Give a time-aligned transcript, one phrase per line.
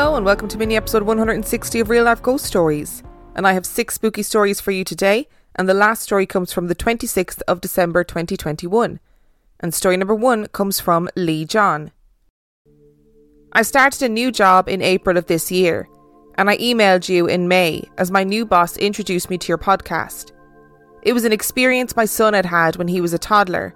[0.00, 3.02] Hello and welcome to mini episode 160 of Real Life Ghost Stories.
[3.34, 6.68] And I have six spooky stories for you today, and the last story comes from
[6.68, 8.98] the 26th of December 2021.
[9.60, 11.92] And story number one comes from Lee-John.
[13.52, 15.86] I started a new job in April of this year,
[16.36, 20.32] and I emailed you in May as my new boss introduced me to your podcast.
[21.02, 23.74] It was an experience my son had had when he was a toddler.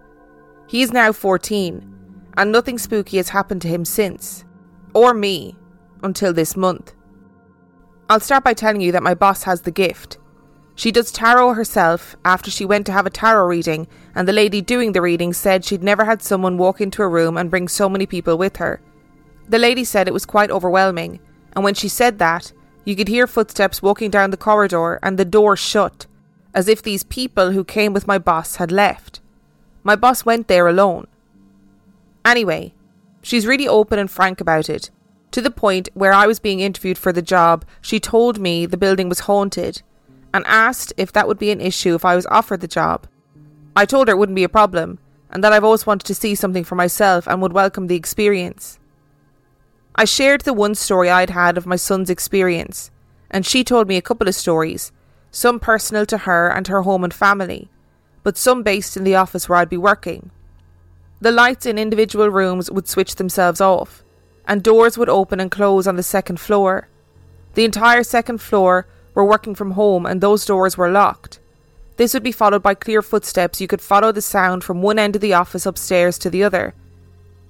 [0.68, 1.86] He is now 14,
[2.38, 4.46] and nothing spooky has happened to him since.
[4.94, 5.58] Or me
[6.04, 6.92] until this month.
[8.08, 10.18] I'll start by telling you that my boss has the gift.
[10.76, 14.60] She does tarot herself after she went to have a tarot reading, and the lady
[14.60, 17.88] doing the reading said she'd never had someone walk into a room and bring so
[17.88, 18.80] many people with her.
[19.48, 21.20] The lady said it was quite overwhelming,
[21.54, 22.52] and when she said that,
[22.84, 26.06] you could hear footsteps walking down the corridor and the door shut,
[26.52, 29.20] as if these people who came with my boss had left.
[29.82, 31.06] My boss went there alone.
[32.24, 32.74] Anyway,
[33.22, 34.90] she's really open and frank about it,
[35.34, 38.76] to the point where I was being interviewed for the job, she told me the
[38.76, 39.82] building was haunted
[40.32, 43.08] and asked if that would be an issue if I was offered the job.
[43.74, 46.36] I told her it wouldn't be a problem and that I've always wanted to see
[46.36, 48.78] something for myself and would welcome the experience.
[49.96, 52.92] I shared the one story I'd had of my son's experience,
[53.28, 54.92] and she told me a couple of stories,
[55.32, 57.68] some personal to her and her home and family,
[58.22, 60.30] but some based in the office where I'd be working.
[61.20, 64.03] The lights in individual rooms would switch themselves off,
[64.46, 66.88] and doors would open and close on the second floor.
[67.54, 71.40] The entire second floor were working from home and those doors were locked.
[71.96, 73.60] This would be followed by clear footsteps.
[73.60, 76.74] You could follow the sound from one end of the office upstairs to the other.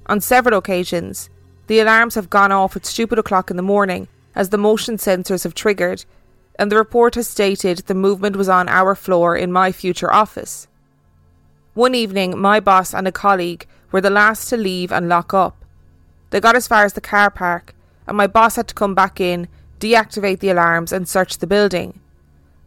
[0.06, 1.30] On several occasions,
[1.66, 5.44] the alarms have gone off at stupid o'clock in the morning as the motion sensors
[5.44, 6.04] have triggered,
[6.58, 10.68] and the report has stated the movement was on our floor in my future office.
[11.72, 15.63] One evening, my boss and a colleague were the last to leave and lock up.
[16.30, 17.74] They got as far as the car park,
[18.06, 19.48] and my boss had to come back in,
[19.80, 22.00] deactivate the alarms, and search the building.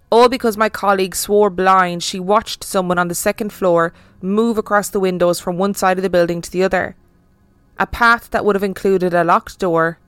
[0.10, 4.90] All because my colleague swore blind she watched someone on the second floor move across
[4.90, 6.96] the windows from one side of the building to the other.
[7.78, 10.00] A path that would have included a locked door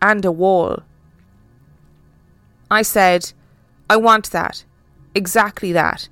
[0.00, 0.82] and a wall.
[2.70, 3.32] I said,
[3.90, 4.64] I want that.
[5.14, 6.08] Exactly that.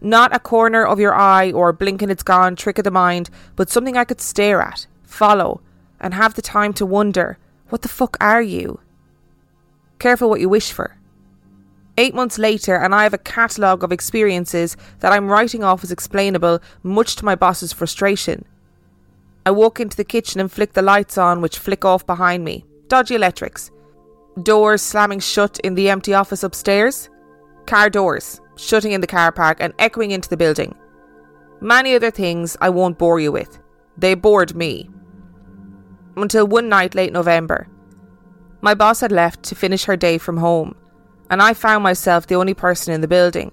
[0.00, 3.28] Not a corner of your eye or blink and it's gone trick of the mind,
[3.56, 5.60] but something I could stare at, follow,
[6.00, 7.38] and have the time to wonder
[7.68, 8.80] what the fuck are you?
[9.98, 10.96] Careful what you wish for.
[11.96, 15.90] Eight months later, and I have a catalogue of experiences that I'm writing off as
[15.90, 18.44] explainable, much to my boss's frustration.
[19.44, 22.64] I walk into the kitchen and flick the lights on, which flick off behind me.
[22.86, 23.70] Dodgy electrics.
[24.42, 27.10] Doors slamming shut in the empty office upstairs.
[27.66, 30.74] Car doors shutting in the car park and echoing into the building.
[31.60, 33.58] Many other things I won't bore you with.
[33.96, 34.88] They bored me
[36.22, 37.68] until one night late November.
[38.60, 40.74] My boss had left to finish her day from home,
[41.30, 43.52] and I found myself the only person in the building.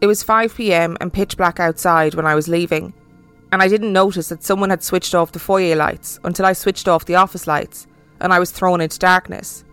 [0.00, 2.94] It was 5 pm and pitch black outside when I was leaving,
[3.52, 6.88] and I didn't notice that someone had switched off the foyer lights until I switched
[6.88, 7.86] off the office lights
[8.20, 9.64] and I was thrown into darkness.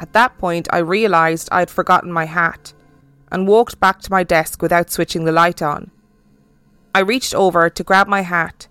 [0.00, 2.72] At that point, I realised I had forgotten my hat
[3.30, 5.90] and walked back to my desk without switching the light on.
[6.94, 8.66] I reached over to grab my hat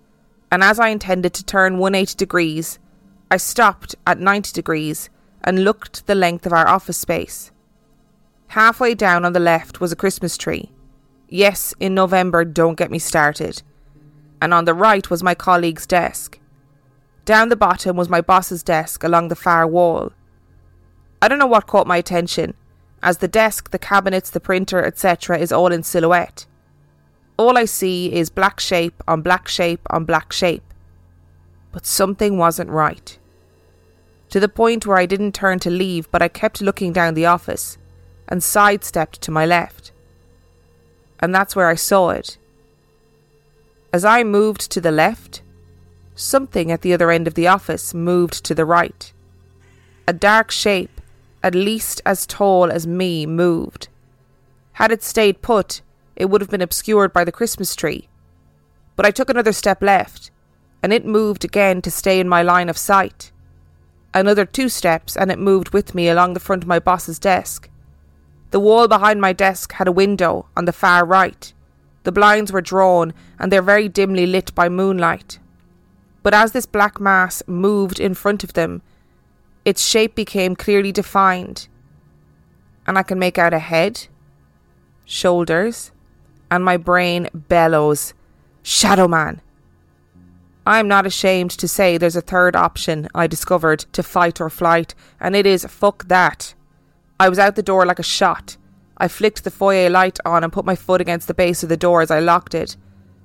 [0.50, 2.78] and as I intended to turn 180 degrees,
[3.30, 5.08] I stopped at 90 degrees
[5.42, 7.52] and looked the length of our office space.
[8.48, 10.72] Halfway down on the left was a Christmas tree.
[11.28, 13.62] Yes, in November, don't get me started.
[14.42, 16.40] And on the right was my colleague's desk.
[17.24, 20.12] Down the bottom was my boss's desk along the far wall.
[21.22, 22.54] I don't know what caught my attention,
[23.02, 26.46] as the desk, the cabinets, the printer, etc., is all in silhouette
[27.40, 30.62] all I see is black shape on black shape on black shape.
[31.72, 33.18] But something wasn't right.
[34.28, 37.26] to the point where I didn't turn to leave, but I kept looking down the
[37.26, 37.78] office
[38.28, 39.90] and sidestepped to my left.
[41.18, 42.38] And that's where I saw it.
[43.92, 45.42] As I moved to the left,
[46.14, 49.12] something at the other end of the office moved to the right.
[50.06, 51.00] A dark shape,
[51.42, 53.88] at least as tall as me, moved.
[54.74, 55.80] Had it stayed put,
[56.20, 58.06] it would have been obscured by the Christmas tree.
[58.94, 60.30] But I took another step left,
[60.82, 63.32] and it moved again to stay in my line of sight.
[64.12, 67.70] Another two steps, and it moved with me along the front of my boss's desk.
[68.50, 71.52] The wall behind my desk had a window on the far right.
[72.02, 75.38] The blinds were drawn, and they're very dimly lit by moonlight.
[76.22, 78.82] But as this black mass moved in front of them,
[79.64, 81.68] its shape became clearly defined,
[82.86, 84.08] and I can make out a head,
[85.06, 85.92] shoulders,
[86.50, 88.14] and my brain bellows
[88.62, 89.40] Shadow Man!
[90.66, 94.94] I'm not ashamed to say there's a third option I discovered to fight or flight,
[95.18, 96.54] and it is fuck that.
[97.18, 98.56] I was out the door like a shot.
[98.98, 101.76] I flicked the foyer light on and put my foot against the base of the
[101.76, 102.76] door as I locked it.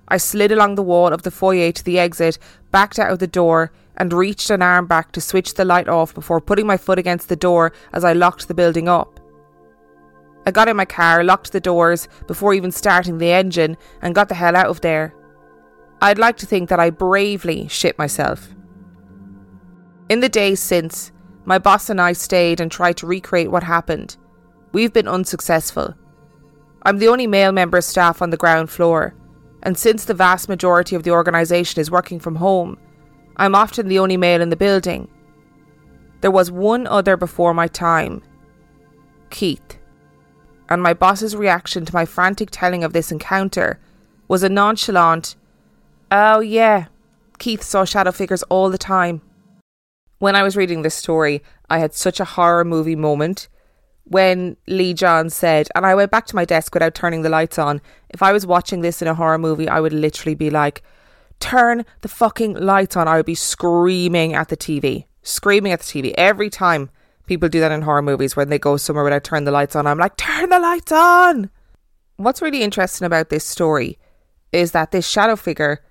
[0.07, 2.37] I slid along the wall of the foyer to the exit,
[2.71, 6.13] backed out of the door, and reached an arm back to switch the light off
[6.13, 9.19] before putting my foot against the door as I locked the building up.
[10.45, 14.29] I got in my car, locked the doors before even starting the engine, and got
[14.29, 15.13] the hell out of there.
[16.01, 18.53] I'd like to think that I bravely shit myself.
[20.07, 21.11] In the days since,
[21.45, 24.17] my boss and I stayed and tried to recreate what happened.
[24.71, 25.95] We've been unsuccessful.
[26.83, 29.15] I'm the only male member of staff on the ground floor,
[29.63, 32.77] and since the vast majority of the organisation is working from home,
[33.37, 35.09] I'm often the only male in the building.
[36.21, 38.21] There was one other before my time
[39.31, 39.79] Keith.
[40.69, 43.79] And my boss's reaction to my frantic telling of this encounter
[44.27, 45.35] was a nonchalant,
[46.11, 46.85] Oh, yeah,
[47.37, 49.21] Keith saw shadow figures all the time.
[50.19, 53.49] When I was reading this story, I had such a horror movie moment
[54.05, 57.81] when Lee-John said, and I went back to my desk without turning the lights on.
[58.09, 60.83] If I was watching this in a horror movie, I would literally be like,
[61.39, 63.07] turn the fucking lights on.
[63.07, 66.89] I would be screaming at the TV, screaming at the TV every time
[67.25, 69.87] people do that in horror movies when they go somewhere without turning the lights on.
[69.87, 71.49] I'm like, turn the lights on.
[72.17, 73.97] What's really interesting about this story
[74.51, 75.83] is that this shadow figure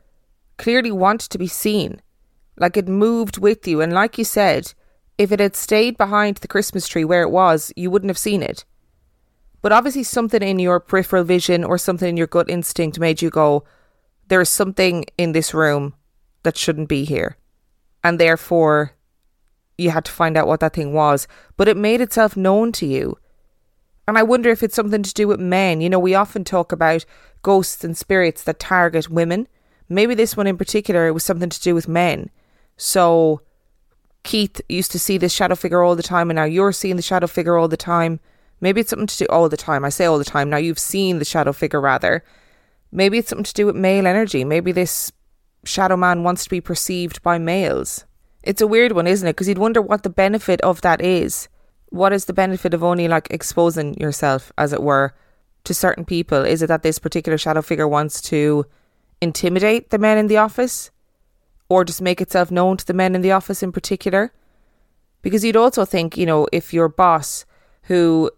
[0.57, 2.01] clearly wanted to be seen.
[2.57, 3.81] Like it moved with you.
[3.81, 4.73] And like you said,
[5.19, 8.43] if it had stayed behind the Christmas tree where it was, you wouldn't have seen
[8.43, 8.65] it.
[9.63, 13.31] But obviously, something in your peripheral vision or something in your gut instinct made you
[13.31, 13.65] go,
[14.29, 15.95] there is something in this room
[16.43, 17.37] that shouldn't be here.
[18.03, 18.93] And therefore,
[19.79, 21.26] you had to find out what that thing was.
[21.56, 23.19] But it made itself known to you.
[24.06, 25.81] And I wonder if it's something to do with men.
[25.81, 27.05] You know, we often talk about
[27.43, 29.49] ghosts and spirits that target women.
[29.88, 32.31] Maybe this one in particular was something to do with men.
[32.76, 33.41] So
[34.23, 37.03] Keith used to see this shadow figure all the time, and now you're seeing the
[37.03, 38.21] shadow figure all the time.
[38.61, 39.85] Maybe it's something to do all the time.
[39.85, 40.50] I say all the time.
[40.50, 42.25] Now you've seen the shadow figure, rather.
[42.91, 44.44] Maybe it's something to do with male energy.
[44.44, 45.12] Maybe this
[45.65, 48.05] shadow man wants to be perceived by males.
[48.44, 49.32] It's a weird one, isn't it?
[49.32, 51.49] Because you'd wonder what the benefit of that is.
[51.88, 55.14] What is the benefit of only like exposing yourself, as it were,
[55.64, 56.44] to certain people?
[56.44, 58.67] Is it that this particular shadow figure wants to
[59.20, 60.91] intimidate the men in the office?
[61.69, 64.32] or just make itself known to the men in the office in particular.
[65.23, 67.44] Because you'd also think, you know, if your boss
[67.85, 68.31] who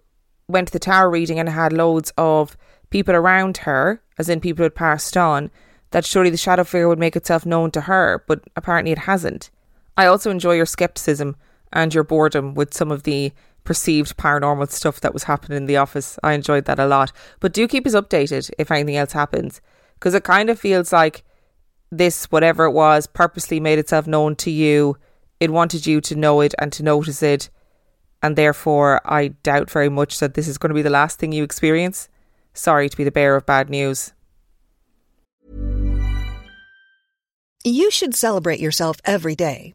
[0.48, 2.56] went to the tarot reading and had loads of
[2.90, 5.50] people around her, as in people who had passed on,
[5.90, 9.50] that surely the shadow figure would make itself known to her, but apparently it hasn't.
[9.96, 11.36] I also enjoy your skepticism
[11.72, 13.32] and your boredom with some of the
[13.64, 16.18] perceived paranormal stuff that was happening in the office.
[16.22, 17.12] I enjoyed that a lot.
[17.40, 19.60] But do keep us updated if anything else happens,
[19.94, 21.24] because it kind of feels like
[21.90, 24.96] this, whatever it was, purposely made itself known to you.
[25.40, 27.50] It wanted you to know it and to notice it.
[28.22, 31.32] And therefore, I doubt very much that this is going to be the last thing
[31.32, 32.08] you experience.
[32.54, 34.12] Sorry to be the bearer of bad news.
[37.64, 39.74] You should celebrate yourself every day,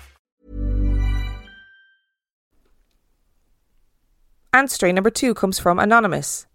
[4.53, 6.45] And story number two comes from Anonymous.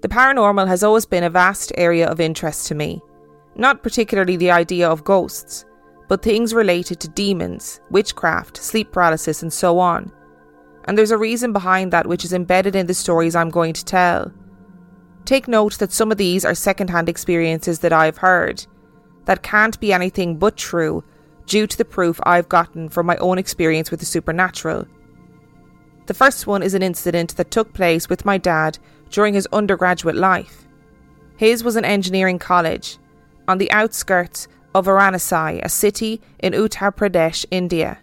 [0.00, 3.00] The paranormal has always been a vast area of interest to me,
[3.56, 5.64] not particularly the idea of ghosts,
[6.08, 10.12] but things related to demons, witchcraft, sleep paralysis, and so on.
[10.84, 13.84] And there's a reason behind that which is embedded in the stories I'm going to
[13.84, 14.32] tell.
[15.24, 18.64] Take note that some of these are secondhand experiences that I've heard,
[19.24, 21.02] that can't be anything but true
[21.46, 24.86] due to the proof I've gotten from my own experience with the supernatural.
[26.08, 28.78] The first one is an incident that took place with my dad
[29.10, 30.64] during his undergraduate life.
[31.36, 32.96] His was an engineering college
[33.46, 37.98] on the outskirts of Varanasi, a city in Uttar Pradesh, India.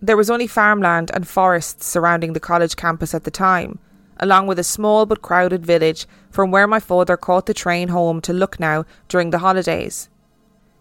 [0.00, 3.78] There was only farmland and forests surrounding the college campus at the time,
[4.18, 8.22] along with a small but crowded village from where my father caught the train home
[8.22, 10.08] to Lucknow during the holidays.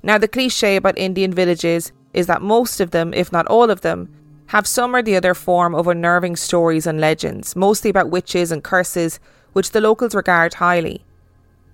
[0.04, 3.82] Now, the cliche about Indian villages is that most of them, if not all of
[3.82, 4.08] them,
[4.50, 8.64] have some or the other form of unnerving stories and legends, mostly about witches and
[8.64, 9.20] curses,
[9.54, 11.06] which the locals regard highly.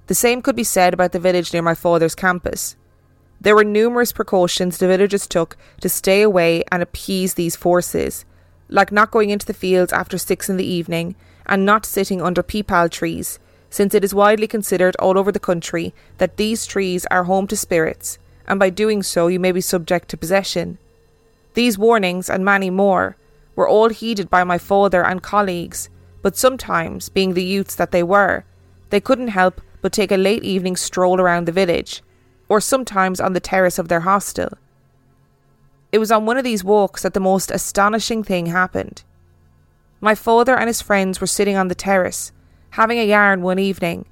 [0.08, 2.76] The same could be said about the village near my father's campus.
[3.40, 8.26] There were numerous precautions the villagers took to stay away and appease these forces,
[8.68, 11.16] like not going into the fields after six in the evening
[11.46, 13.40] and not sitting under peepal trees,
[13.70, 17.56] since it is widely considered all over the country that these trees are home to
[17.56, 20.78] spirits, and by doing so you may be subject to possession.
[21.56, 23.18] These warnings, and many more,
[23.56, 25.90] were all heeded by my father and colleagues,
[26.22, 28.44] but sometimes, being the youths that they were,
[28.90, 32.04] they couldn't help but take a late evening stroll around the village,
[32.50, 34.50] or sometimes on the terrace of their hostel.
[35.94, 39.04] It was on one of these walks that the most astonishing thing happened.
[40.02, 42.34] My father and his friends were sitting on the terrace,
[42.72, 44.06] having a yarn one evening,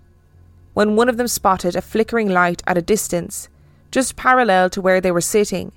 [0.73, 3.49] when one of them spotted a flickering light at a distance,
[3.91, 5.73] just parallel to where they were sitting.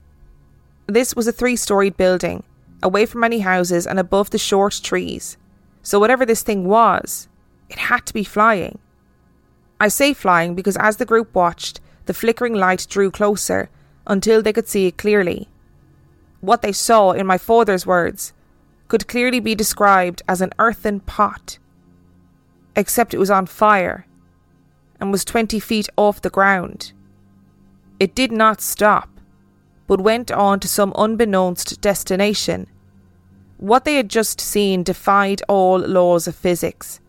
[0.86, 2.44] This was a three storied building,
[2.82, 5.36] away from any houses and above the short trees.
[5.82, 7.28] So, whatever this thing was,
[7.68, 8.78] it had to be flying.
[9.80, 13.68] I say flying because as the group watched, the flickering light drew closer
[14.06, 15.48] until they could see it clearly.
[16.40, 18.32] What they saw, in my father's words,
[18.88, 21.58] could clearly be described as an earthen pot,
[22.76, 24.06] except it was on fire
[25.00, 26.92] and was 20 feet off the ground.
[27.98, 29.15] It did not stop
[29.86, 32.66] but went on to some unbeknownst destination.
[33.58, 37.00] What they had just seen defied all laws of physics.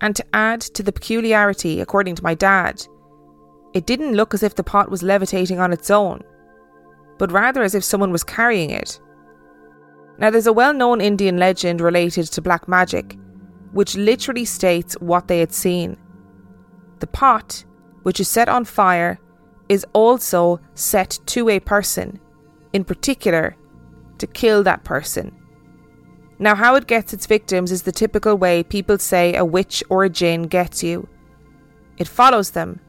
[0.00, 2.84] And to add to the peculiarity, according to my dad,
[3.72, 6.22] it didn't look as if the pot was levitating on its own,
[7.18, 9.00] but rather as if someone was carrying it.
[10.18, 13.16] Now, there's a well known Indian legend related to black magic,
[13.72, 15.96] which literally states what they had seen.
[16.98, 17.64] The pot,
[18.02, 19.18] which is set on fire,
[19.72, 22.20] is also set to a person,
[22.74, 23.56] in particular,
[24.18, 25.34] to kill that person.
[26.38, 30.04] Now, how it gets its victims is the typical way people say a witch or
[30.04, 31.08] a jinn gets you.
[31.96, 32.80] It follows them,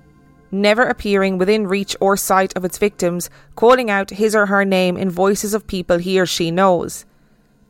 [0.51, 4.97] never appearing within reach or sight of its victims, calling out his or her name
[4.97, 7.05] in voices of people he or she knows.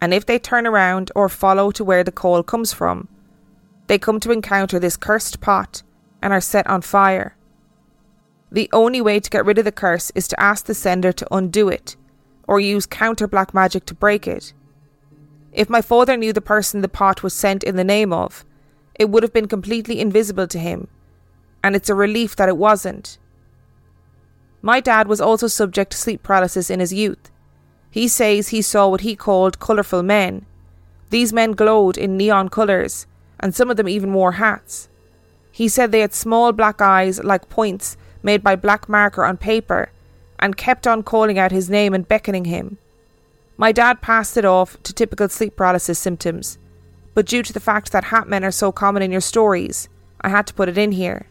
[0.02, 3.08] And if they turn around or follow to where the call comes from,
[3.86, 5.84] they come to encounter this cursed pot
[6.20, 7.38] and are set on fire.
[8.54, 11.36] The only way to get rid of the curse is to ask the sender to
[11.36, 11.96] undo it,
[12.48, 14.54] or use counter black magic to break it.
[15.52, 18.46] If my father knew the person the pot was sent in the name of,
[18.94, 20.88] it would have been completely invisible to him,
[21.64, 23.18] and it's a relief that it wasn't.
[24.62, 27.32] My dad was also subject to sleep paralysis in his youth.
[27.90, 30.46] He says he saw what he called colourful men.
[31.10, 33.08] These men glowed in neon colours,
[33.40, 34.90] and some of them even wore hats.
[35.52, 39.92] He said they had small black eyes like points made by black marker on paper
[40.40, 42.78] and kept on calling out his name and beckoning him.
[43.58, 46.58] My dad passed it off to typical sleep paralysis symptoms,
[47.14, 49.90] but due to the fact that hat men are so common in your stories,
[50.22, 51.28] I had to put it in here.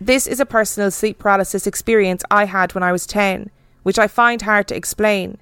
[0.00, 3.50] This is a personal sleep paralysis experience I had when I was 10,
[3.82, 5.38] which I find hard to explain.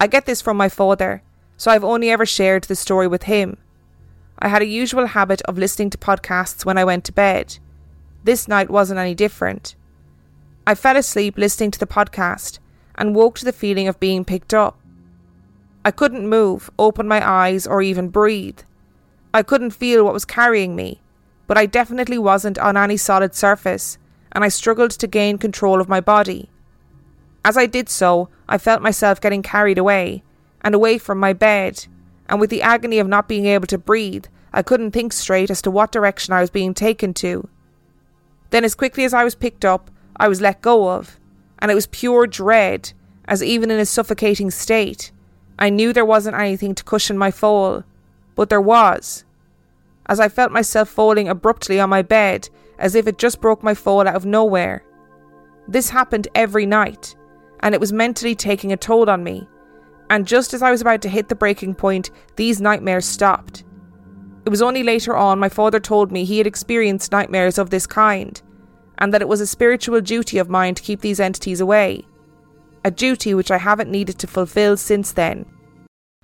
[0.00, 1.22] I get this from my father,
[1.56, 3.56] so I've only ever shared the story with him.
[4.38, 7.58] I had a usual habit of listening to podcasts when I went to bed,
[8.28, 9.74] this night wasn't any different.
[10.66, 12.58] I fell asleep listening to the podcast
[12.94, 14.78] and woke to the feeling of being picked up.
[15.82, 18.58] I couldn't move, open my eyes, or even breathe.
[19.32, 21.00] I couldn't feel what was carrying me,
[21.46, 23.96] but I definitely wasn't on any solid surface,
[24.32, 26.50] and I struggled to gain control of my body.
[27.46, 30.22] As I did so, I felt myself getting carried away,
[30.60, 31.86] and away from my bed,
[32.28, 35.62] and with the agony of not being able to breathe, I couldn't think straight as
[35.62, 37.48] to what direction I was being taken to.
[38.50, 41.18] Then, as quickly as I was picked up, I was let go of,
[41.58, 42.92] and it was pure dread,
[43.26, 45.12] as even in a suffocating state,
[45.58, 47.82] I knew there wasn't anything to cushion my fall,
[48.36, 49.24] but there was.
[50.06, 53.74] As I felt myself falling abruptly on my bed, as if it just broke my
[53.74, 54.84] fall out of nowhere.
[55.66, 57.16] This happened every night,
[57.60, 59.48] and it was mentally taking a toll on me.
[60.08, 63.64] And just as I was about to hit the breaking point, these nightmares stopped.
[64.44, 67.86] It was only later on my father told me he had experienced nightmares of this
[67.86, 68.40] kind,
[68.98, 72.04] and that it was a spiritual duty of mine to keep these entities away.
[72.84, 75.44] A duty which I haven't needed to fulfill since then.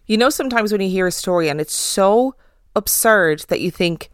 [0.06, 2.34] You know, sometimes when you hear a story and it's so
[2.76, 4.10] absurd that you think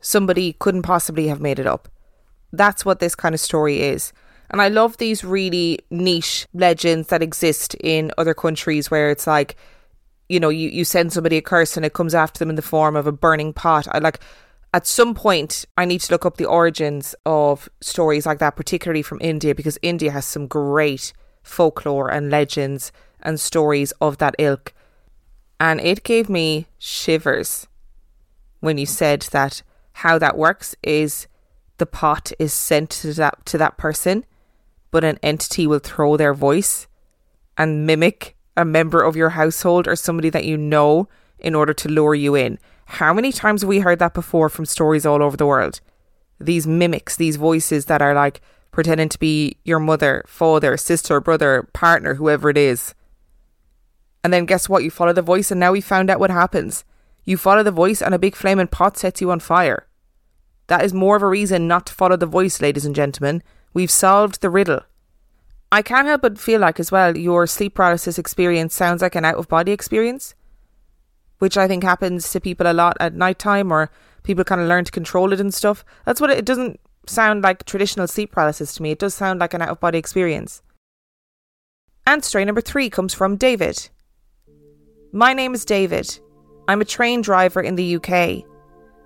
[0.00, 1.88] somebody couldn't possibly have made it up.
[2.52, 4.12] That's what this kind of story is.
[4.50, 9.56] And I love these really niche legends that exist in other countries where it's like,
[10.28, 12.62] you know, you, you send somebody a curse and it comes after them in the
[12.62, 13.88] form of a burning pot.
[13.90, 14.20] I like
[14.74, 19.02] at some point I need to look up the origins of stories like that, particularly
[19.02, 22.92] from India, because India has some great folklore and legends
[23.22, 24.74] and stories of that ilk.
[25.58, 27.66] And it gave me shivers
[28.60, 31.26] when you said that how that works is
[31.78, 34.24] the pot is sent to that to that person
[34.90, 36.86] but an entity will throw their voice
[37.56, 41.88] and mimic a member of your household or somebody that you know in order to
[41.88, 42.58] lure you in.
[42.86, 45.80] How many times have we heard that before from stories all over the world?
[46.40, 48.40] These mimics, these voices that are like
[48.72, 52.94] pretending to be your mother, father, sister, brother, partner, whoever it is.
[54.24, 54.82] And then guess what?
[54.82, 56.84] You follow the voice, and now we found out what happens.
[57.24, 59.86] You follow the voice, and a big flaming pot sets you on fire.
[60.66, 63.42] That is more of a reason not to follow the voice, ladies and gentlemen.
[63.72, 64.80] We've solved the riddle.
[65.70, 69.24] I can't help but feel like, as well, your sleep paralysis experience sounds like an
[69.24, 70.34] out of body experience,
[71.38, 73.90] which I think happens to people a lot at night time, or
[74.22, 75.84] people kind of learn to control it and stuff.
[76.06, 78.92] That's what it, it doesn't sound like traditional sleep paralysis to me.
[78.92, 80.62] It does sound like an out of body experience.
[82.06, 83.90] And story number three comes from David.
[85.12, 86.18] My name is David.
[86.66, 88.44] I'm a train driver in the UK.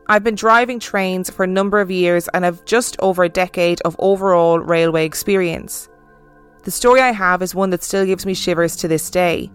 [0.08, 3.80] I've been driving trains for a number of years and have just over a decade
[3.82, 5.88] of overall railway experience.
[6.64, 9.50] The story I have is one that still gives me shivers to this day.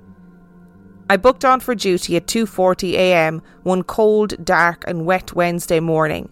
[1.10, 3.42] I booked on for duty at 2:40 a.m.
[3.64, 6.28] one cold, dark and wet Wednesday morning.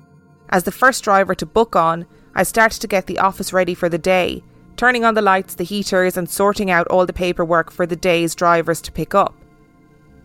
[0.49, 3.87] As the first driver to book on, I started to get the office ready for
[3.87, 4.43] the day,
[4.75, 8.35] turning on the lights, the heaters and sorting out all the paperwork for the day's
[8.35, 9.33] drivers to pick up.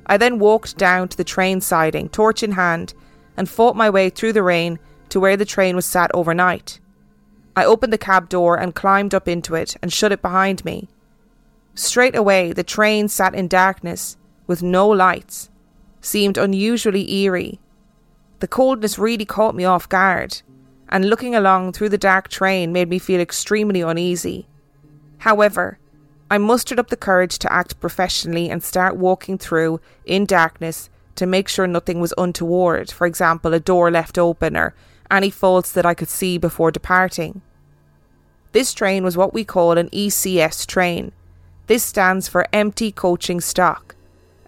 [0.06, 2.94] I then walked down to the train siding, torch in hand,
[3.36, 6.80] and fought my way through the rain to where the train was sat overnight.
[7.56, 10.88] I opened the cab door and climbed up into it and shut it behind me.
[11.74, 15.50] Straight away, the train sat in darkness with no lights,
[16.00, 17.60] seemed unusually eerie.
[18.40, 20.42] The coldness really caught me off guard,
[20.88, 24.46] and looking along through the dark train made me feel extremely uneasy.
[25.18, 25.78] However,
[26.30, 31.26] I mustered up the courage to act professionally and start walking through in darkness to
[31.26, 34.74] make sure nothing was untoward, for example, a door left open or
[35.10, 37.42] any faults that I could see before departing.
[38.52, 41.12] This train was what we call an ECS train.
[41.66, 43.94] This stands for Empty Coaching Stock,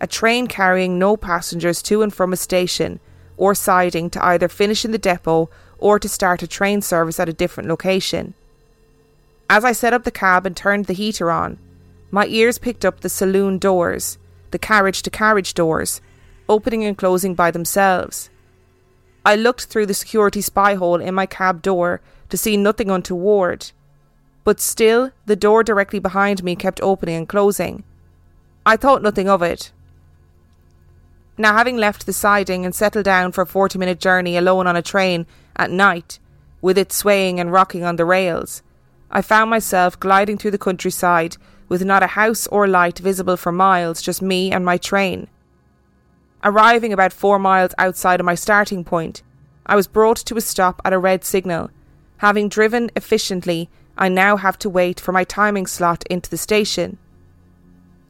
[0.01, 2.99] a train carrying no passengers to and from a station
[3.37, 5.49] or siding to either finish in the depot
[5.79, 8.35] or to start a train service at a different location.
[9.49, 11.59] As I set up the cab and turned the heater on,
[12.11, 14.19] my ears picked up the saloon doors,
[14.51, 16.01] the carriage to carriage doors,
[16.49, 18.31] opening and closing by themselves.
[19.25, 23.71] I looked through the security spy hole in my cab door to see nothing untoward,
[24.45, 27.85] but still the door directly behind me kept opening and closing.
[28.67, 29.71] I thought nothing of it.
[31.39, 34.77] Now, having left the siding and settled down for a 40 minute journey alone on
[34.77, 36.19] a train at night,
[36.61, 38.63] with it swaying and rocking on the rails,
[39.11, 41.37] I found myself gliding through the countryside
[41.69, 45.29] with not a house or light visible for miles, just me and my train.
[46.45, 49.23] Arriving about four miles outside of my starting point,
[49.65, 51.71] I was brought to a stop at a red signal.
[52.19, 56.99] Having driven efficiently, I now have to wait for my timing slot into the station.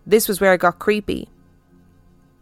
[0.07, 1.29] This was where it got creepy.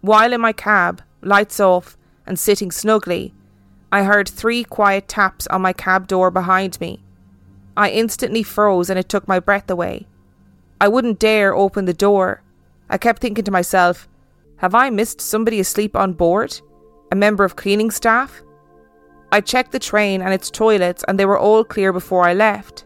[0.00, 3.34] While in my cab, lights off, and sitting snugly,
[3.90, 7.00] I heard three quiet taps on my cab door behind me.
[7.76, 10.06] I instantly froze and it took my breath away.
[10.80, 12.42] I wouldn't dare open the door.
[12.88, 14.08] I kept thinking to myself,
[14.60, 16.60] have I missed somebody asleep on board?
[17.12, 18.42] A member of cleaning staff?
[19.32, 22.84] I checked the train and its toilets, and they were all clear before I left.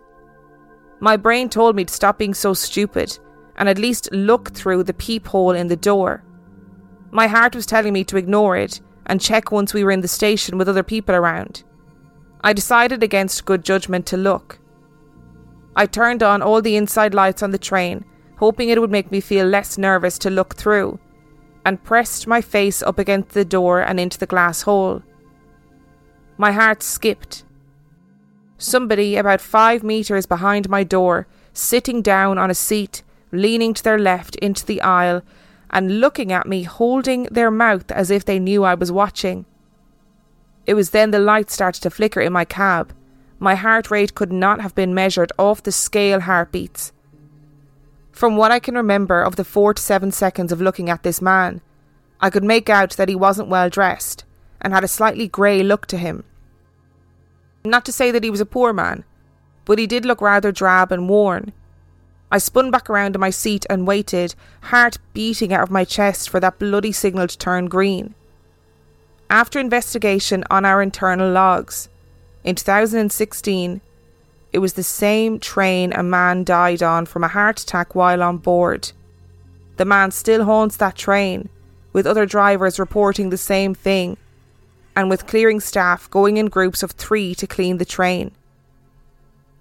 [1.00, 3.18] My brain told me to stop being so stupid
[3.56, 6.24] and at least look through the peephole in the door.
[7.10, 10.08] My heart was telling me to ignore it and check once we were in the
[10.08, 11.64] station with other people around.
[12.42, 14.60] I decided against good judgment to look.
[15.74, 18.04] I turned on all the inside lights on the train,
[18.36, 21.00] hoping it would make me feel less nervous to look through,
[21.64, 25.02] and pressed my face up against the door and into the glass hole.
[26.36, 27.44] My heart skipped.
[28.58, 33.98] Somebody about five metres behind my door, sitting down on a seat, leaning to their
[33.98, 35.22] left into the aisle,
[35.70, 39.44] and looking at me, holding their mouth as if they knew I was watching.
[40.66, 42.92] It was then the light started to flicker in my cab.
[43.38, 46.92] My heart rate could not have been measured off the scale heartbeats.
[48.14, 51.20] From what I can remember of the four to seven seconds of looking at this
[51.20, 51.60] man,
[52.20, 54.24] I could make out that he wasn't well dressed
[54.60, 56.22] and had a slightly grey look to him.
[57.64, 59.02] Not to say that he was a poor man,
[59.64, 61.52] but he did look rather drab and worn.
[62.30, 66.30] I spun back around in my seat and waited, heart beating out of my chest
[66.30, 68.14] for that bloody signal to turn green.
[69.28, 71.88] After investigation on our internal logs,
[72.44, 73.80] in 2016,
[74.54, 78.38] it was the same train a man died on from a heart attack while on
[78.38, 78.92] board.
[79.78, 81.48] The man still haunts that train,
[81.92, 84.16] with other drivers reporting the same thing,
[84.94, 88.30] and with clearing staff going in groups of three to clean the train.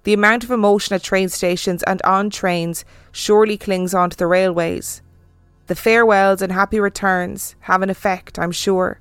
[0.04, 4.28] The amount of emotion at train stations and on trains surely clings on to the
[4.28, 5.02] railways.
[5.66, 9.00] The farewells and happy returns have an effect, I'm sure.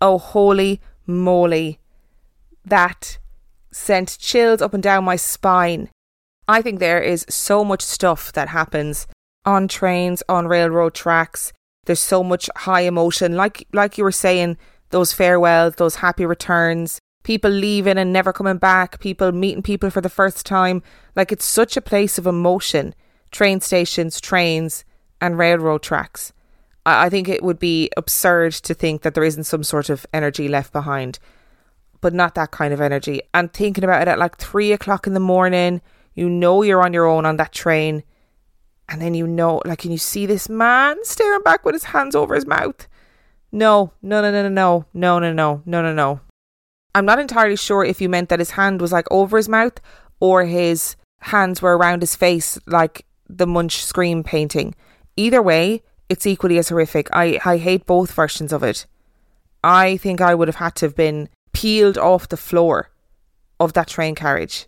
[0.00, 1.78] Oh, holy moly.
[2.64, 3.18] That
[3.72, 5.90] sent chills up and down my spine.
[6.48, 9.06] I think there is so much stuff that happens
[9.44, 11.52] on trains, on railroad tracks.
[11.86, 14.58] There's so much high emotion, like like you were saying,
[14.90, 20.00] those farewells, those happy returns, people leaving and never coming back, people meeting people for
[20.00, 20.82] the first time.
[21.16, 22.94] Like it's such a place of emotion.
[23.30, 24.84] Train stations, trains,
[25.20, 26.32] and railroad tracks.
[26.84, 30.06] I, I think it would be absurd to think that there isn't some sort of
[30.12, 31.18] energy left behind,
[32.00, 33.22] but not that kind of energy.
[33.34, 35.80] And thinking about it at like three o'clock in the morning,
[36.14, 38.02] you know you're on your own on that train.
[38.88, 42.16] And then you know, like, and you see this man staring back with his hands
[42.16, 42.88] over his mouth.
[43.52, 46.20] No, no, no, no, no, no, no, no, no, no, no.
[46.94, 49.80] I'm not entirely sure if you meant that his hand was like over his mouth
[50.18, 54.74] or his hands were around his face like the Munch Scream painting.
[55.16, 57.08] Either way, it's equally as horrific.
[57.12, 58.86] I, I hate both versions of it.
[59.62, 62.90] I think I would have had to have been peeled off the floor
[63.58, 64.66] of that train carriage.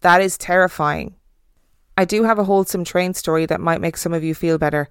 [0.00, 1.14] That is terrifying.
[1.96, 4.88] I do have a wholesome train story that might make some of you feel better.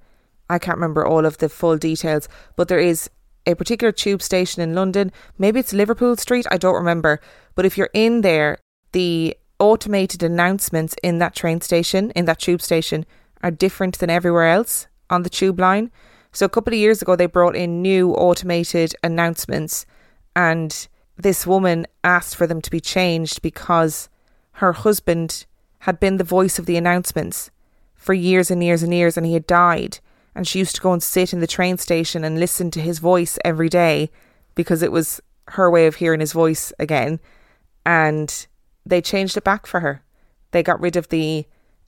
[0.50, 3.10] I can't remember all of the full details, but there is
[3.46, 5.12] a particular tube station in London.
[5.38, 7.20] Maybe it's Liverpool Street, I don't remember.
[7.56, 8.58] But if you're in there,
[8.94, 13.06] the automated announcements in that train station, in that tube station,
[13.42, 15.92] are different than everywhere else on the tube line.
[16.32, 19.86] So a couple of years ago, they brought in new automated announcements,
[20.36, 24.10] and this woman asked for them to be changed because
[24.54, 25.46] her husband
[25.80, 27.52] had been the voice of the announcements
[27.96, 30.00] for years and years and years, and he had died.
[30.36, 33.00] And she used to go and sit in the train station and listen to his
[33.00, 34.10] voice every day
[34.56, 37.20] because it was her way of hearing his voice again.
[37.86, 38.48] And
[38.86, 40.04] they changed it back for her.
[40.52, 41.46] They got rid of the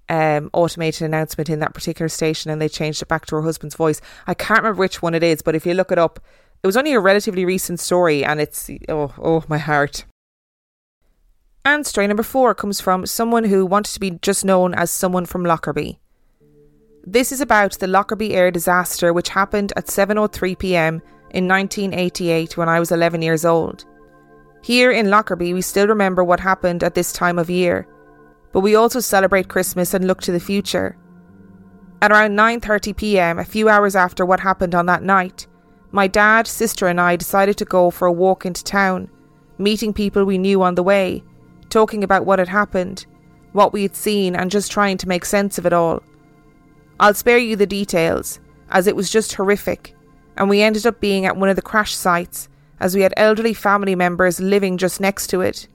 [0.10, 3.76] um, automated announcement in that particular station and they changed it back to her husband's
[3.76, 4.02] voice.
[4.28, 6.20] I can't remember which one it is, but if you look it up,
[6.66, 10.04] it was only a relatively recent story and it's, oh, oh, my heart.
[11.64, 15.28] And story number four comes from someone who wanted to be just known as someone
[15.28, 16.00] from Lockerbie.
[17.04, 21.04] This is about the Lockerbie air disaster which happened at 7:03 p.m.
[21.30, 23.86] in 1988 when I was 11 years old.
[24.64, 27.88] Here in Lockerbie, we still remember what happened at this time of year
[28.54, 30.98] but we also celebrate Christmas and look to the future.
[32.02, 35.46] At around 9:30 p.m., a few hours after what happened on that night,
[35.96, 39.10] my dad, sister and I decided to go for a walk into town,
[39.58, 41.24] meeting people we knew on the way,
[41.70, 43.06] talking about what had happened,
[43.54, 46.04] what we had seen and just trying to make sense of it all.
[47.00, 49.96] I'll spare you the details, as it was just horrific,
[50.36, 52.50] and we ended up being at one of the crash sites
[52.82, 55.70] as we had elderly family members living just next to it.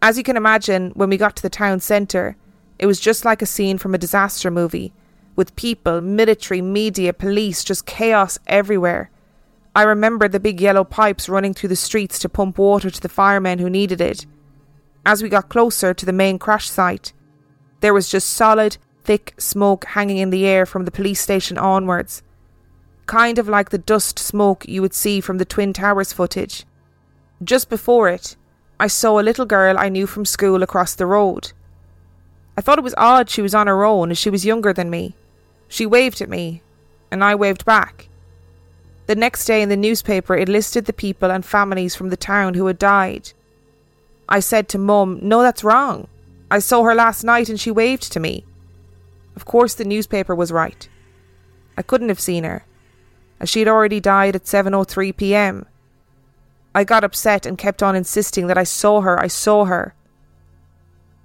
[0.00, 2.38] As you can imagine, when we got to the town centre,
[2.78, 4.94] it was just like a scene from a disaster movie,
[5.36, 9.10] with people, military, media, police, just chaos everywhere.
[9.74, 13.08] I remember the big yellow pipes running through the streets to pump water to the
[13.08, 14.24] firemen who needed it.
[15.04, 17.12] As we got closer to the main crash site,
[17.80, 22.22] there was just solid, thick smoke hanging in the air from the police station onwards.
[23.06, 26.64] Kind of like the dust smoke you would see from the Twin Towers footage.
[27.42, 28.36] Just before it,
[28.78, 31.52] I saw a little girl I knew from school across the road.
[32.56, 34.88] I thought it was odd she was on her own as she was younger than
[34.88, 35.14] me.
[35.74, 36.62] She waved at me,
[37.10, 38.08] and I waved back.
[39.06, 42.54] The next day in the newspaper, it listed the people and families from the town
[42.54, 43.32] who had died.
[44.28, 46.06] I said to Mum, No, that's wrong.
[46.48, 48.44] I saw her last night and she waved to me.
[49.34, 50.88] Of course, the newspaper was right.
[51.76, 52.64] I couldn't have seen her,
[53.40, 55.66] as she had already died at 7:03 p.m.
[56.72, 59.92] I got upset and kept on insisting that I saw her, I saw her.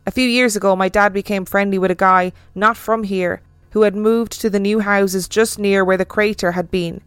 [0.08, 3.84] A few years ago, my dad became friendly with a guy not from here who
[3.84, 7.02] had moved to the new houses just near where the crater had been.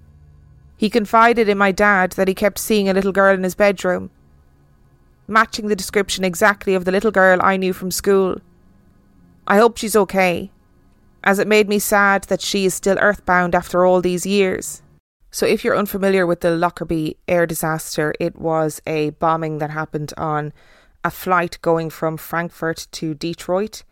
[0.77, 4.11] He confided in my dad that he kept seeing a little girl in his bedroom,
[5.29, 8.41] matching the description exactly of the little girl I knew from school.
[9.47, 10.51] I hope she's okay,
[11.25, 14.83] as it made me sad that she is still earthbound after all these years.
[15.31, 20.13] So, if you're unfamiliar with the Lockerbie air disaster, it was a bombing that happened
[20.17, 20.53] on
[21.05, 23.83] a flight going from Frankfurt to Detroit.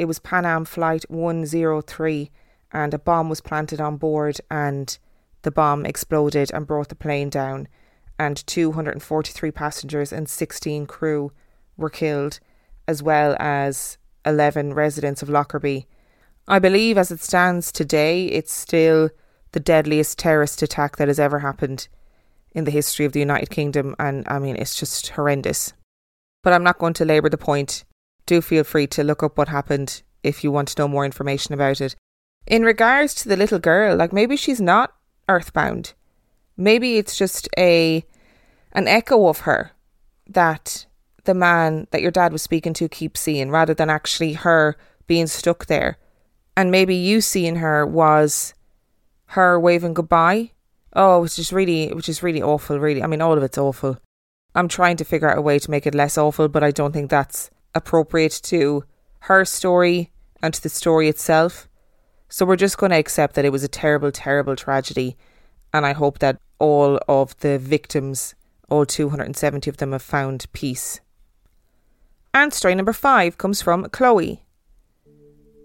[0.00, 2.30] It was Pan Am Flight 103,
[2.72, 4.96] and a bomb was planted on board, and
[5.42, 7.68] the bomb exploded and brought the plane down.
[8.18, 11.32] And 243 passengers and 16 crew
[11.76, 12.40] were killed,
[12.88, 15.86] as well as 11 residents of Lockerbie.
[16.48, 19.10] I believe, as it stands today, it's still
[19.52, 21.88] the deadliest terrorist attack that has ever happened
[22.52, 23.94] in the history of the United Kingdom.
[23.98, 25.74] And I mean, it's just horrendous.
[26.42, 27.84] But I'm not going to labour the point.
[28.30, 31.52] Do feel free to look up what happened if you want to know more information
[31.52, 31.96] about it.
[32.46, 34.94] In regards to the little girl, like maybe she's not
[35.28, 35.94] earthbound.
[36.56, 38.04] Maybe it's just a
[38.70, 39.72] an echo of her
[40.28, 40.86] that
[41.24, 44.76] the man that your dad was speaking to keeps seeing rather than actually her
[45.08, 45.98] being stuck there.
[46.56, 48.54] And maybe you seeing her was
[49.34, 50.52] her waving goodbye.
[50.92, 52.78] Oh, which is really, which is really awful.
[52.78, 53.98] Really, I mean, all of it's awful.
[54.54, 56.92] I'm trying to figure out a way to make it less awful, but I don't
[56.92, 58.84] think that's appropriate to
[59.20, 60.10] her story
[60.42, 61.68] and to the story itself.
[62.28, 65.16] So we're just going to accept that it was a terrible, terrible tragedy,
[65.72, 68.34] and I hope that all of the victims,
[68.68, 71.00] all 270 of them, have found peace.
[72.32, 74.42] And story number five comes from Chloe.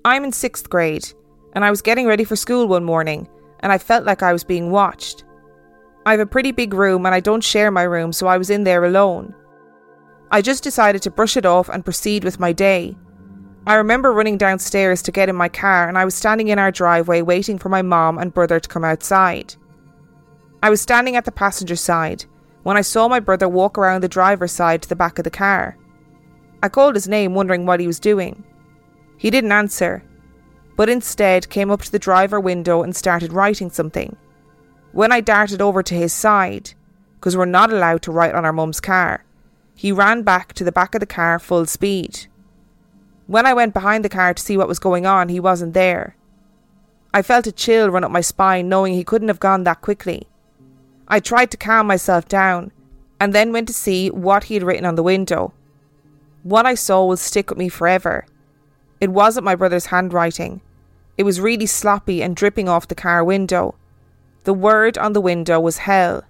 [0.04, 1.08] I'm in sixth grade,
[1.54, 3.28] and I was getting ready for school one morning
[3.62, 5.24] and I felt like I was being watched.
[6.06, 8.52] I have a pretty big room and I don't share my room, so I was
[8.52, 9.34] in there alone.
[10.32, 12.96] I just decided to brush it off and proceed with my day.
[13.68, 16.72] I remember running downstairs to get in my car and I was standing in our
[16.72, 19.56] driveway waiting for my mom and brother to come outside.
[20.62, 22.26] I was standing at the passenger side
[22.64, 25.30] when I saw my brother walk around the driver's side to the back of the
[25.30, 25.78] car.
[26.64, 28.44] I called his name, wondering what he was doing.
[29.18, 30.04] He didn't answer,
[30.76, 34.16] but instead came up to the driver window and started writing something.
[34.92, 36.74] When I darted over to his side,
[37.16, 39.24] because we're not allowed to write on our mum's car,
[39.76, 42.28] he ran back to the back of the car full speed.
[43.28, 46.16] When I went behind the car to see what was going on, he wasn't there.
[47.14, 50.28] I felt a chill run up my spine knowing he couldn't have gone that quickly.
[51.08, 52.72] I tried to calm myself down
[53.20, 55.54] and then went to see what he had written on the window.
[56.44, 58.26] What I saw will stick with me forever.
[59.02, 60.62] It wasn't my brother's handwriting.
[61.18, 63.76] It was really sloppy and dripping off the car window.
[64.44, 66.24] The word on the window was hell.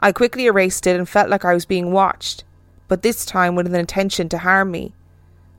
[0.00, 2.44] I quickly erased it and felt like I was being watched,
[2.88, 4.92] but this time with an intention to harm me.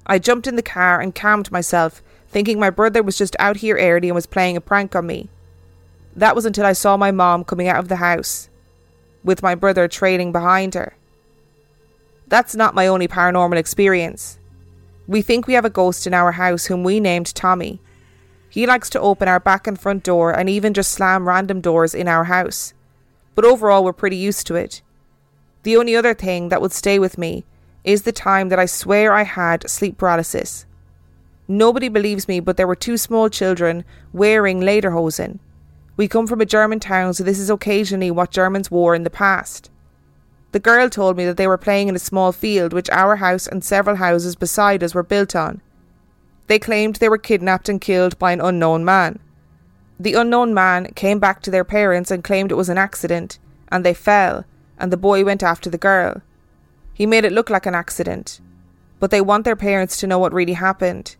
[0.06, 3.78] I jumped in the car and calmed myself, thinking my brother was just out here
[3.78, 5.30] early and was playing a prank on me.
[6.16, 8.50] That was until I saw my mom coming out of the house,
[9.24, 10.96] with my brother trailing behind her.
[12.28, 14.40] That's not my only paranormal experience.
[15.08, 17.80] We think we have a ghost in our house whom we named Tommy.
[18.50, 21.94] He likes to open our back and front door and even just slam random doors
[21.94, 22.74] in our house.
[23.36, 24.82] But overall, we're pretty used to it.
[25.64, 27.46] The only other thing that would stay with me
[27.84, 30.66] is the time that I swear I had sleep paralysis.
[31.48, 35.40] Nobody believes me, but there were two small children wearing lederhosen.
[35.98, 39.10] We come from a German town, so this is occasionally what Germans wore in the
[39.10, 39.70] past.
[40.52, 43.48] The girl told me that they were playing in a small field which our house
[43.48, 45.62] and several houses beside us were built on.
[46.48, 49.20] They claimed they were kidnapped and killed by an unknown man.
[50.00, 53.38] The unknown man came back to their parents and claimed it was an accident,
[53.72, 54.46] and they fell,
[54.80, 56.22] and the boy went after the girl.
[56.94, 58.40] He made it look like an accident,
[59.00, 61.16] but they want their parents to know what really happened.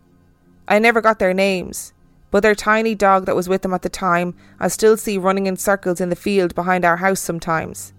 [0.66, 1.92] I never got their names,
[2.30, 5.46] but their tiny dog that was with them at the time I still see running
[5.46, 7.92] in circles in the field behind our house sometimes.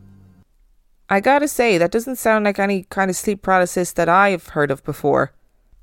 [1.10, 4.72] I gotta say, that doesn't sound like any kind of sleep paralysis that I've heard
[4.72, 5.34] of before.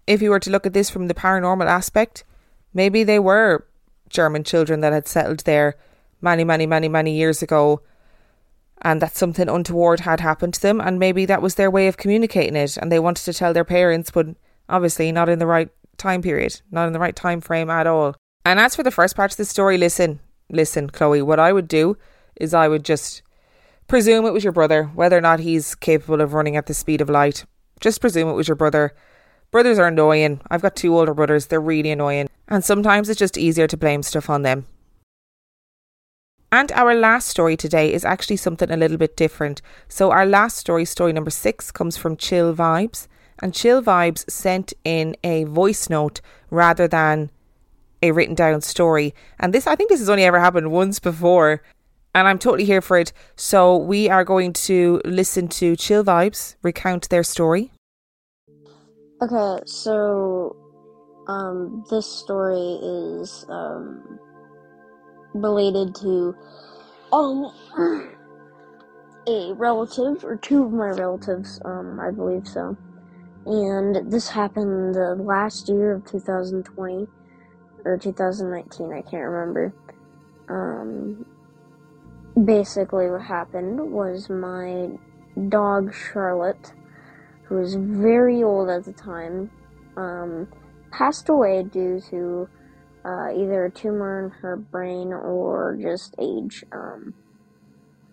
[0.06, 2.24] If you were to look at this from the paranormal aspect,
[2.72, 3.66] maybe they were
[4.08, 5.74] German children that had settled there
[6.22, 7.82] many, many, many, many years ago,
[8.82, 11.96] and that something untoward had happened to them, and maybe that was their way of
[11.96, 14.26] communicating it, and they wanted to tell their parents, but
[14.68, 18.14] obviously not in the right time period, not in the right time frame at all.
[18.44, 21.68] And as for the first part of the story, listen, listen, Chloe, what I would
[21.68, 21.96] do
[22.40, 23.22] is I would just
[23.88, 27.00] presume it was your brother, whether or not he's capable of running at the speed
[27.00, 27.44] of light.
[27.80, 28.94] Just presume it was your brother.
[29.50, 30.40] Brothers are annoying.
[30.50, 32.28] I've got two older brothers, they're really annoying.
[32.48, 34.66] And sometimes it's just easier to blame stuff on them.
[36.50, 39.60] And our last story today is actually something a little bit different.
[39.88, 43.06] So, our last story, story number six, comes from Chill Vibes.
[43.40, 47.30] And Chill Vibes sent in a voice note rather than
[48.02, 49.14] a written down story.
[49.38, 51.62] And this, I think this has only ever happened once before.
[52.14, 53.12] And I'm totally here for it.
[53.36, 57.72] So, we are going to listen to Chill Vibes recount their story.
[59.20, 60.56] Okay, so
[61.26, 62.78] um, this story
[63.20, 64.18] is um,
[65.34, 66.34] related to
[67.12, 67.52] um
[69.28, 72.76] a relative or two of my relatives, um, I believe so.
[73.44, 77.06] And this happened the last year of 2020
[77.84, 79.74] or 2019, I can't remember.
[80.48, 81.26] Um,
[82.44, 84.88] basically, what happened was my
[85.48, 86.72] dog Charlotte,
[87.44, 89.50] who was very old at the time,
[89.96, 90.48] um,
[90.90, 92.48] passed away due to
[93.08, 96.62] uh, either a tumor in her brain or just age.
[96.72, 97.14] Um,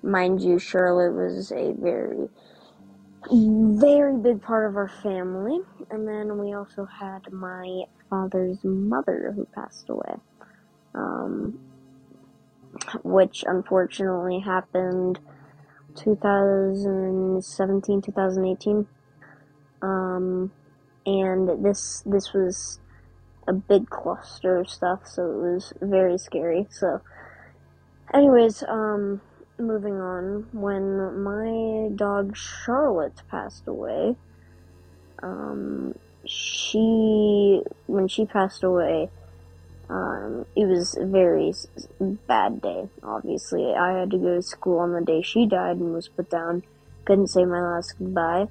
[0.01, 2.29] mind you, Charlotte was a very,
[3.29, 5.59] very big part of our family.
[5.89, 10.15] And then we also had my father's mother who passed away,
[10.93, 11.59] um,
[13.03, 15.19] which unfortunately happened
[15.95, 18.87] 2017, 2018.
[19.81, 20.51] Um,
[21.05, 22.79] and this this was
[23.47, 26.67] a big cluster of stuff, so it was very scary.
[26.69, 27.01] So,
[28.13, 29.21] anyways, um,
[29.57, 30.47] moving on.
[30.51, 34.15] When my dog Charlotte passed away,
[35.21, 39.09] um, she when she passed away,
[39.89, 41.53] um, it was a very
[41.99, 42.89] bad day.
[43.03, 46.29] Obviously, I had to go to school on the day she died and was put
[46.29, 46.63] down.
[47.05, 48.47] Couldn't say my last goodbye.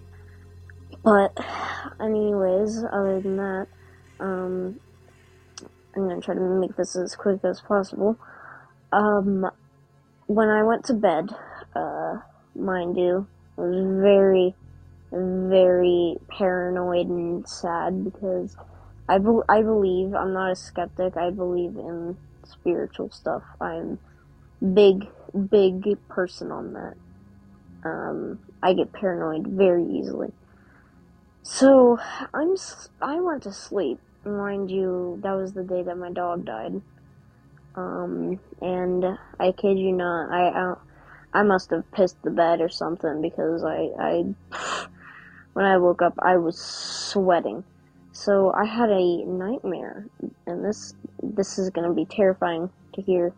[1.03, 1.37] But,
[2.01, 3.67] anyways, other than that,
[4.25, 4.81] um,
[5.95, 8.19] I'm gonna try to make this as quick as possible.
[8.91, 9.47] Um,
[10.27, 11.29] when I went to bed,
[11.77, 12.15] uh,
[12.57, 14.55] mind you, I was very,
[15.13, 18.57] very paranoid and sad because
[19.09, 23.43] I, be- I believe, I'm not a skeptic, I believe in spiritual stuff.
[23.61, 23.99] I'm
[24.73, 25.07] big,
[25.49, 26.95] big person on that.
[27.85, 30.33] Um, I get paranoid very easily.
[31.43, 31.99] So,
[32.33, 32.55] I'm,
[33.03, 33.99] I went to sleep
[34.31, 36.81] mind you, that was the day that my dog died.
[37.75, 39.05] Um, and
[39.41, 40.75] I kid you not, I, I,
[41.41, 44.25] I must have pissed the bed or something because I, I,
[45.53, 47.65] when I woke up, I was sweating.
[48.13, 50.07] So I had a nightmare,
[50.47, 53.33] and this, this is gonna be terrifying to hear,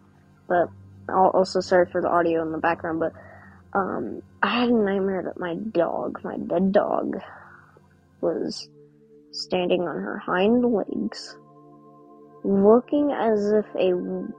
[0.49, 0.69] but
[1.09, 3.13] I'll also sorry for the audio in the background, but,
[3.73, 7.17] um, I had a nightmare that my dog, my dead dog,
[8.21, 8.69] was
[9.33, 11.37] standing on her hind legs,
[12.45, 13.93] looking as if a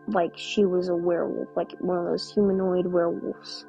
[0.07, 3.65] like she was a werewolf, like one of those humanoid werewolves,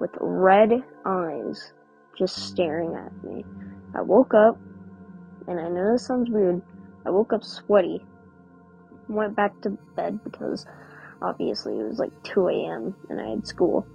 [0.00, 0.72] with red
[1.04, 1.72] eyes,
[2.18, 3.44] just staring at me.
[3.94, 4.58] I woke up,
[5.46, 6.62] and I know this sounds weird.
[7.04, 8.04] I woke up sweaty,
[9.08, 10.66] went back to bed because
[11.20, 12.94] obviously it was like 2 a.m.
[13.08, 13.86] and I had school.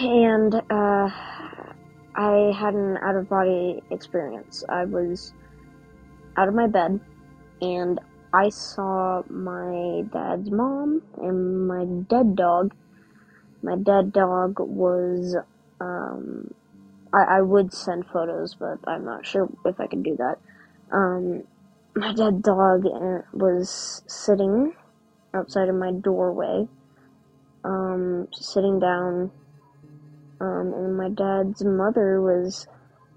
[0.00, 1.10] And, uh,
[2.16, 4.64] I had an out of body experience.
[4.68, 5.32] I was
[6.36, 7.00] out of my bed
[7.60, 8.00] and
[8.32, 12.74] I saw my dad's mom and my dead dog.
[13.62, 15.36] My dead dog was,
[15.80, 16.52] um,
[17.12, 20.38] I, I would send photos, but I'm not sure if I can do that.
[20.92, 21.44] Um,
[21.96, 24.74] my dead dog uh, was sitting
[25.32, 26.68] outside of my doorway,
[27.64, 29.30] um, sitting down
[30.40, 32.66] um, and my dad's mother was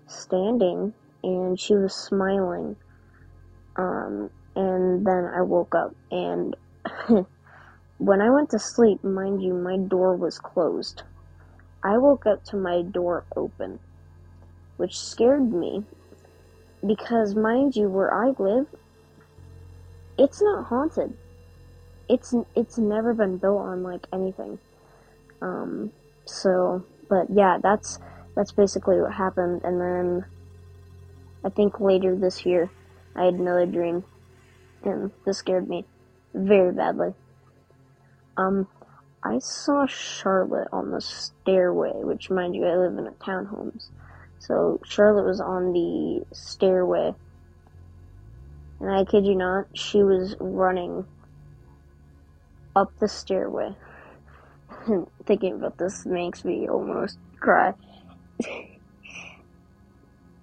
[0.08, 2.76] standing and she was smiling.
[3.76, 6.56] Um, and then I woke up and
[7.98, 11.04] when I went to sleep, mind you, my door was closed.
[11.84, 13.80] I woke up to my door open,
[14.78, 15.84] which scared me
[16.86, 18.68] because mind you, where I live,
[20.18, 21.14] it's not haunted.
[22.10, 24.60] It's it's never been built on like anything.
[25.42, 25.92] Um,
[26.26, 28.00] so but yeah, that's
[28.36, 29.62] that's basically what happened.
[29.64, 30.26] And then
[31.44, 32.70] I think later this year,
[33.16, 34.04] I had another dream,
[34.84, 35.86] and this scared me
[36.34, 37.14] very badly.
[38.38, 38.68] Um,
[39.24, 43.90] I saw Charlotte on the stairway, which, mind you, I live in a townhomes.
[44.40, 47.16] So Charlotte was on the stairway,
[48.80, 51.06] and I kid you not, she was running
[52.76, 53.76] up the stairway.
[55.26, 57.74] Thinking about this makes me almost cry.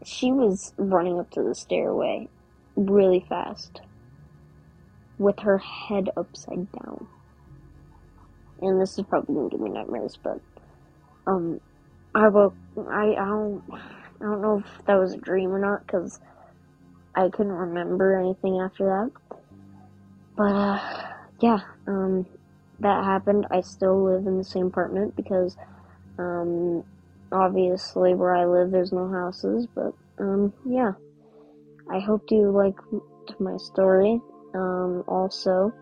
[0.05, 2.29] she was running up to the stairway
[2.77, 3.81] really fast
[5.19, 7.07] with her head upside down.
[8.61, 10.41] And this is probably gonna give me nightmares, but
[11.27, 11.61] um,
[12.15, 12.55] I woke.
[12.77, 16.21] I I don't I don't know if that was a dream or not because
[17.15, 19.39] I couldn't remember anything after that.
[20.37, 20.81] But uh,
[21.41, 22.27] yeah, um,
[22.85, 23.47] that happened.
[23.51, 25.57] I still live in the same apartment because
[26.19, 26.85] um,
[27.33, 30.93] obviously where I live there's no houses, but um, yeah.
[31.91, 32.81] I hope you liked
[33.41, 34.21] my story.
[34.55, 35.73] Um, also,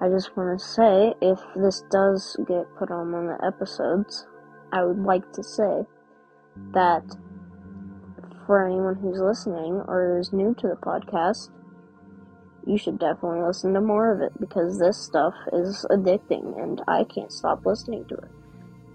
[0.00, 4.26] I just want to say if this does get put on one of the episodes,
[4.72, 5.82] I would like to say
[6.72, 7.02] that
[8.46, 11.50] for anyone who's listening or is new to the podcast,
[12.66, 17.04] you should definitely listen to more of it because this stuff is addicting and I
[17.04, 18.30] can't stop listening to it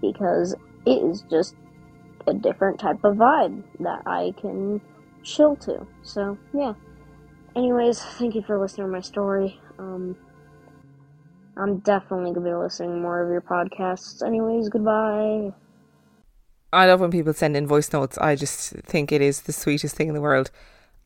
[0.00, 0.54] because
[0.84, 1.54] it is just
[2.26, 4.80] a different type of vibe that I can
[5.22, 5.86] chill to.
[6.02, 6.74] So, yeah.
[7.56, 9.60] Anyways, thank you for listening to my story.
[9.78, 10.16] Um,
[11.56, 14.24] I'm definitely gonna be listening more of your podcasts.
[14.26, 15.52] Anyways, goodbye.
[16.72, 18.16] I love when people send in voice notes.
[18.18, 20.50] I just think it is the sweetest thing in the world.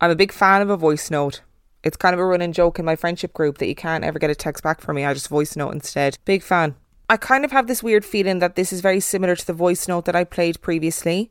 [0.00, 1.42] I'm a big fan of a voice note.
[1.86, 4.30] It's kind of a running joke in my friendship group that you can't ever get
[4.30, 5.04] a text back from me.
[5.04, 6.18] I just voice note instead.
[6.24, 6.74] Big fan.
[7.08, 9.86] I kind of have this weird feeling that this is very similar to the voice
[9.86, 11.30] note that I played previously,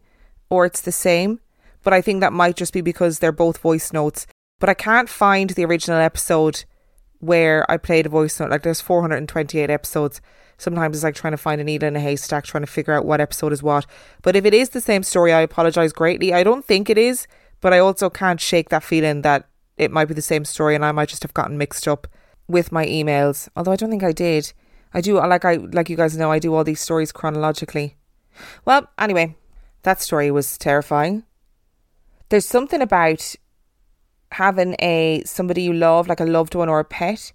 [0.49, 1.39] or it's the same
[1.85, 4.27] but I think that might just be because they're both voice notes.
[4.59, 6.65] But I can't find the original episode
[7.19, 8.49] where I played a voice note.
[8.49, 10.19] Like there's 428 episodes.
[10.57, 13.05] Sometimes it's like trying to find a needle in a haystack, trying to figure out
[13.05, 13.85] what episode is what.
[14.23, 16.33] But if it is the same story, I apologize greatly.
[16.33, 17.27] I don't think it is,
[17.61, 19.47] but I also can't shake that feeling that
[19.77, 22.07] it might be the same story and I might just have gotten mixed up
[22.47, 23.49] with my emails.
[23.55, 24.53] Although I don't think I did.
[24.93, 27.97] I do like I like you guys know I do all these stories chronologically.
[28.63, 29.35] Well, anyway,
[29.83, 31.23] that story was terrifying
[32.29, 33.35] there's something about
[34.31, 37.31] having a somebody you love, like a loved one or a pet,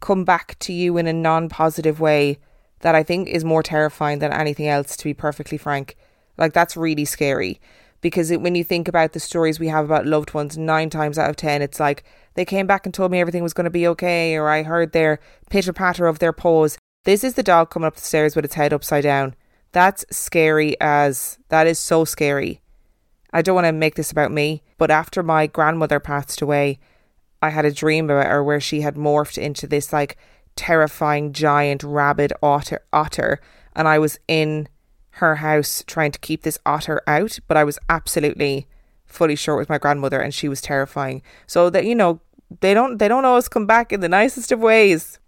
[0.00, 2.38] come back to you in a non-positive way
[2.80, 4.96] that I think is more terrifying than anything else.
[4.96, 5.96] To be perfectly frank,
[6.38, 7.60] like that's really scary
[8.00, 11.18] because it, when you think about the stories we have about loved ones, nine times
[11.18, 13.70] out of ten, it's like they came back and told me everything was going to
[13.70, 15.20] be okay, or I heard their
[15.50, 16.78] pitter patter of their paws.
[17.04, 19.34] This is the dog coming up the stairs with its head upside down.
[19.72, 22.60] That's scary as that is so scary.
[23.32, 26.80] I don't want to make this about me, but after my grandmother passed away,
[27.40, 30.16] I had a dream about her where she had morphed into this like
[30.56, 33.40] terrifying giant rabid otter otter
[33.74, 34.68] and I was in
[35.20, 38.66] her house trying to keep this otter out, but I was absolutely
[39.06, 41.22] fully sure it was my grandmother and she was terrifying.
[41.46, 42.20] So that you know,
[42.60, 45.18] they don't they don't always come back in the nicest of ways.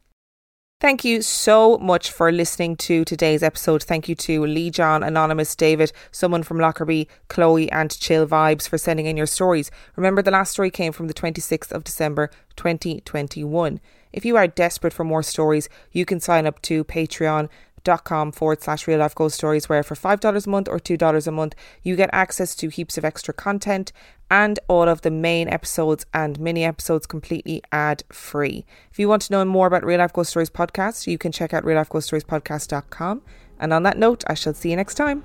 [0.80, 3.84] Thank you so much for listening to today's episode.
[3.84, 9.06] Thank you to Lee-John, Anonymous, David, someone from Lockerbie, Chloe, and Chill Vibes for sending
[9.06, 9.70] in your stories.
[9.94, 13.78] Remember, the last story came from the 26th of December 2021.
[14.12, 17.48] If you are desperate for more stories, you can sign up to Patreon
[17.84, 21.26] dot com forward slash real life ghost stories where for $5 a month or $2
[21.26, 23.92] a month you get access to heaps of extra content
[24.30, 28.64] and all of the main episodes and mini episodes completely ad free.
[28.90, 31.52] If you want to know more about Real Life Ghost Stories podcast, you can check
[31.52, 33.22] out reallifeghoststoriespodcast.com.
[33.60, 35.24] And on that note, I shall see you next time.